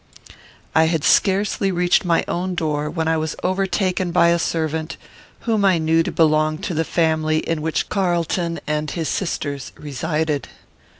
[0.73, 4.97] I had scarcely reached my own door, when I was overtaken by a servant,
[5.41, 10.47] whom I knew to belong to the family in which Carlton and his sisters resided.